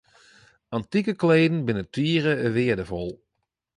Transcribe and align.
Antike 0.75 1.13
kleden 1.21 1.61
binne 1.65 1.85
tige 1.93 2.33
weardefol. 2.55 3.11